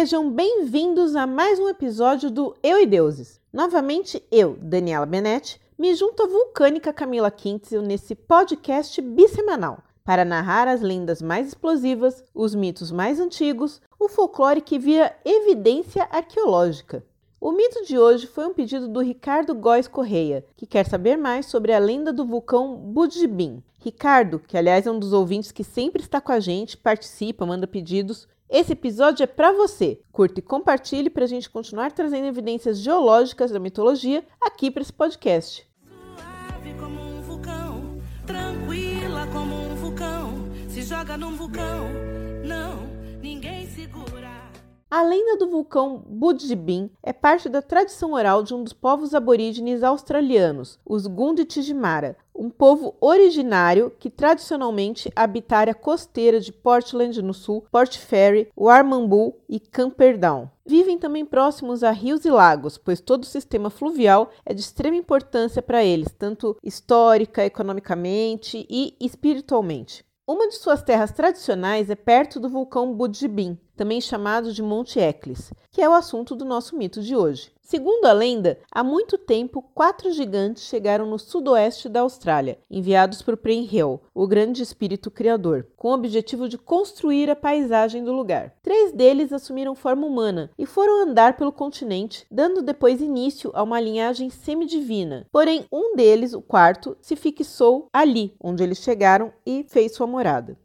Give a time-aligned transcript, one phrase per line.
[0.00, 3.38] Sejam bem-vindos a mais um episódio do Eu e Deuses.
[3.52, 10.66] Novamente eu, Daniela Benetti, me junto à vulcânica Camila Kintzel nesse podcast bissemanal para narrar
[10.68, 17.04] as lendas mais explosivas, os mitos mais antigos, o folclore que vira evidência arqueológica.
[17.38, 21.44] O mito de hoje foi um pedido do Ricardo Góes Correia, que quer saber mais
[21.44, 23.62] sobre a lenda do vulcão Budjibin.
[23.78, 27.66] Ricardo, que aliás é um dos ouvintes que sempre está com a gente, participa, manda
[27.66, 30.00] pedidos, esse episódio é para você.
[30.10, 34.92] Curta e compartilhe para a gente continuar trazendo evidências geológicas da mitologia aqui para esse
[34.92, 35.64] podcast.
[35.86, 42.09] Suave como um vulcão, tranquila como um vulcão, se joga num vulcão.
[44.92, 49.84] A lenda do vulcão Budjibin é parte da tradição oral de um dos povos aborígenes
[49.84, 57.64] australianos, os Gunditjmara, um povo originário que tradicionalmente habita a costeira de Portland no sul,
[57.70, 60.50] Port Fairy, Warrnambool e Camperdown.
[60.66, 64.96] Vivem também próximos a rios e lagos, pois todo o sistema fluvial é de extrema
[64.96, 70.04] importância para eles, tanto histórica, economicamente e espiritualmente.
[70.32, 75.54] Uma de suas terras tradicionais é perto do vulcão Budjibin, também chamado de Monte Eklis,
[75.70, 77.50] que é o assunto do nosso mito de hoje.
[77.62, 83.38] Segundo a lenda, há muito tempo, quatro gigantes chegaram no sudoeste da Austrália, enviados por
[83.38, 88.54] Prenhill, o grande espírito criador, com o objetivo de construir a paisagem do lugar.
[88.62, 93.80] Três deles assumiram forma humana e foram andar pelo continente, dando depois início a uma
[93.80, 95.26] linhagem semidivina.
[95.32, 100.58] Porém, um deles, o quarto, se fixou ali, onde eles chegaram e fez sua morada.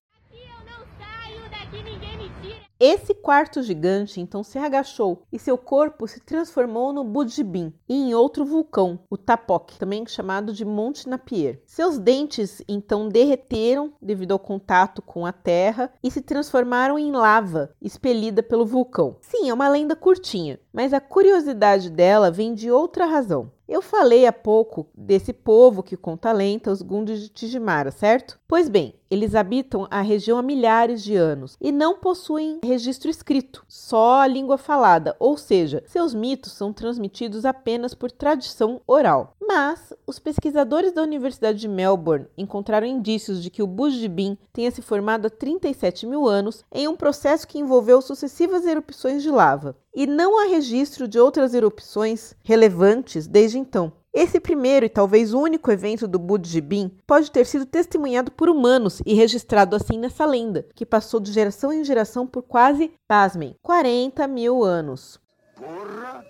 [2.77, 8.13] Esse quarto gigante então se agachou e seu corpo se transformou no Budjibin e em
[8.13, 11.61] outro vulcão, o Tapok, também chamado de Monte Napier.
[11.65, 17.71] Seus dentes então derreteram devido ao contato com a terra e se transformaram em lava
[17.81, 19.15] expelida pelo vulcão.
[19.21, 23.51] Sim, é uma lenda curtinha, mas a curiosidade dela vem de outra razão.
[23.67, 28.39] Eu falei há pouco desse povo que conta lenta, os Gundis de Tijimara, certo?
[28.47, 33.63] Pois bem, eles habitam a região há milhares de anos e não possuem registro escrito,
[33.67, 39.35] só a língua falada, ou seja, seus mitos são transmitidos apenas por tradição oral.
[39.39, 44.81] Mas os pesquisadores da Universidade de Melbourne encontraram indícios de que o Bujibin tenha se
[44.81, 50.05] formado há 37 mil anos em um processo que envolveu sucessivas erupções de lava, e
[50.07, 53.93] não há registro de outras erupções relevantes desde então.
[54.17, 59.13] Esse primeiro e talvez único evento do Budjibin pode ter sido testemunhado por humanos e
[59.13, 64.63] registrado assim nessa lenda, que passou de geração em geração por quase, pasmem, 40 mil
[64.63, 65.19] anos.
[65.53, 66.23] Porra!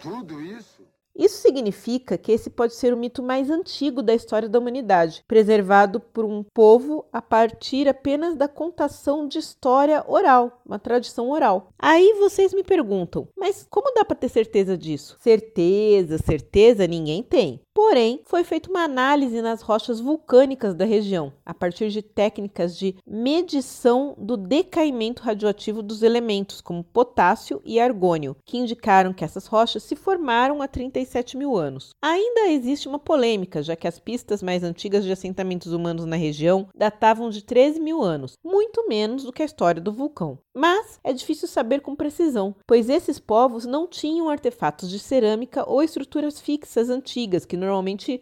[0.00, 0.77] Tudo isso?
[1.18, 5.98] Isso significa que esse pode ser o mito mais antigo da história da humanidade, preservado
[5.98, 11.70] por um povo a partir apenas da contação de história oral, uma tradição oral.
[11.76, 15.16] Aí vocês me perguntam, mas como dá para ter certeza disso?
[15.18, 17.60] Certeza, certeza ninguém tem.
[17.78, 22.96] Porém, foi feita uma análise nas rochas vulcânicas da região, a partir de técnicas de
[23.06, 29.84] medição do decaimento radioativo dos elementos, como potássio e argônio, que indicaram que essas rochas
[29.84, 31.90] se formaram há 37 mil anos.
[32.02, 36.66] Ainda existe uma polêmica, já que as pistas mais antigas de assentamentos humanos na região
[36.74, 40.40] datavam de 13 mil anos, muito menos do que a história do vulcão.
[40.52, 45.80] Mas é difícil saber com precisão, pois esses povos não tinham artefatos de cerâmica ou
[45.80, 47.56] estruturas fixas antigas que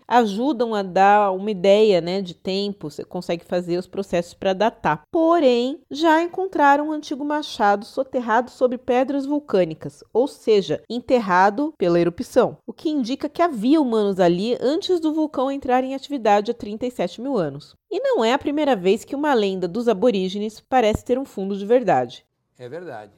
[0.07, 5.03] ajudam a dar uma ideia né, de tempo, você consegue fazer os processos para datar.
[5.11, 12.59] Porém, já encontraram um antigo machado soterrado sobre pedras vulcânicas, ou seja, enterrado pela erupção,
[12.67, 17.21] o que indica que havia humanos ali antes do vulcão entrar em atividade há 37
[17.21, 17.77] mil anos.
[17.91, 21.57] E não é a primeira vez que uma lenda dos aborígenes parece ter um fundo
[21.57, 22.25] de verdade.
[22.59, 23.13] É verdade.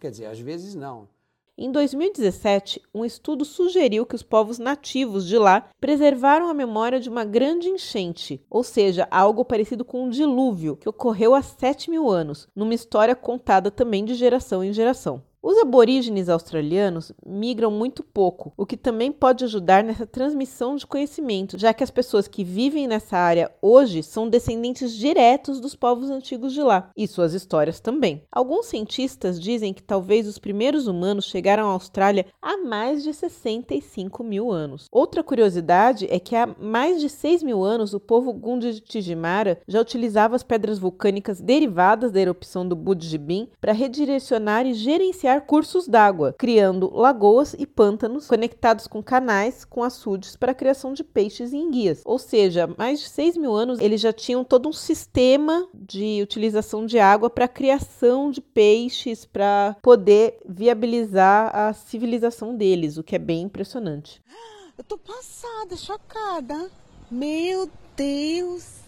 [0.00, 1.08] Quer dizer, às vezes não.
[1.56, 7.08] Em 2017, um estudo sugeriu que os povos nativos de lá preservaram a memória de
[7.08, 12.10] uma grande enchente, ou seja, algo parecido com um dilúvio que ocorreu há 7 mil
[12.10, 15.22] anos, numa história contada também de geração em geração.
[15.46, 21.58] Os aborígenes australianos migram muito pouco, o que também pode ajudar nessa transmissão de conhecimento,
[21.58, 26.54] já que as pessoas que vivem nessa área hoje são descendentes diretos dos povos antigos
[26.54, 28.22] de lá, e suas histórias também.
[28.32, 34.24] Alguns cientistas dizem que talvez os primeiros humanos chegaram à Austrália há mais de 65
[34.24, 34.86] mil anos.
[34.90, 39.60] Outra curiosidade é que há mais de 6 mil anos o povo Gundi de Tijimara
[39.68, 45.40] já utilizava as pedras vulcânicas derivadas da erupção do Budjibin para redirecionar e gerenciar criar
[45.40, 51.02] cursos d'água, criando lagoas e pântanos conectados com canais com açudes para a criação de
[51.02, 52.02] peixes e enguias.
[52.04, 56.86] Ou seja, mais de 6 mil anos eles já tinham todo um sistema de utilização
[56.86, 63.16] de água para a criação de peixes, para poder viabilizar a civilização deles, o que
[63.16, 64.22] é bem impressionante.
[64.76, 66.70] Eu tô passada, chocada.
[67.10, 68.80] Meu Deus!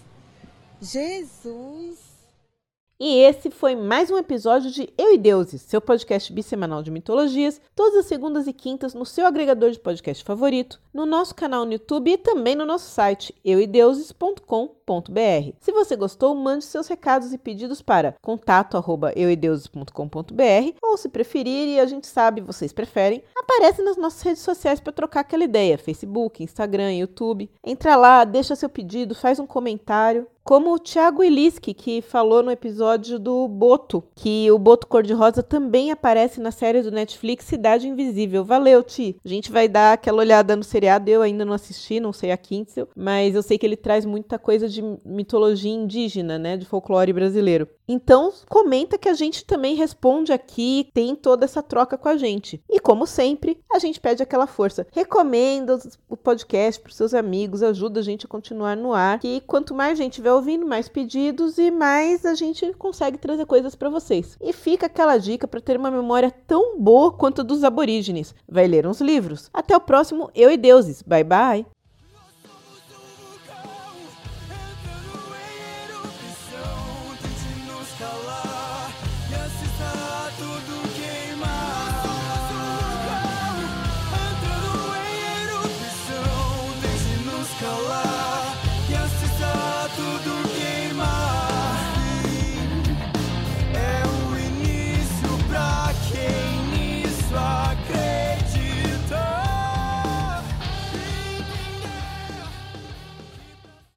[0.81, 2.16] Jesus!
[2.99, 7.61] E esse foi mais um episódio de Eu e Deuses, seu podcast bissemanal de mitologias,
[7.75, 11.73] todas as segundas e quintas no seu agregador de podcast favorito, no nosso canal no
[11.73, 13.35] YouTube e também no nosso site
[14.87, 15.56] euideuses.com.br.
[15.61, 21.87] Se você gostou, mande seus recados e pedidos para contato@euideuses.com.br ou se preferir, e a
[21.87, 26.94] gente sabe, vocês preferem, aparece nas nossas redes sociais para trocar aquela ideia, Facebook, Instagram,
[26.94, 27.50] YouTube.
[27.65, 32.53] Entra lá, deixa seu pedido, faz um comentário como o Thiago Eliski, que falou no
[32.53, 38.44] episódio do Boto, que o Boto Cor-de-Rosa também aparece na série do Netflix Cidade Invisível.
[38.44, 39.17] Valeu, Ti!
[39.25, 42.37] A gente vai dar aquela olhada no seriado, eu ainda não assisti, não sei a
[42.37, 47.12] Kinsel, mas eu sei que ele traz muita coisa de mitologia indígena, né, de folclore
[47.12, 47.69] brasileiro.
[47.88, 52.61] Então, comenta que a gente também responde aqui, tem toda essa troca com a gente.
[52.69, 54.87] E como sempre, a gente pede aquela força.
[54.93, 55.78] Recomenda
[56.08, 59.96] o podcast para seus amigos, ajuda a gente a continuar no ar, que quanto mais
[59.96, 64.37] gente vê ouvindo, mais pedidos e mais a gente consegue trazer coisas para vocês.
[64.40, 68.34] E fica aquela dica para ter uma memória tão boa quanto a dos aborígenes.
[68.49, 69.49] Vai ler uns livros.
[69.52, 71.02] Até o próximo Eu e Deuses.
[71.02, 71.75] Bye bye.
[79.31, 81.25] e assista tudo que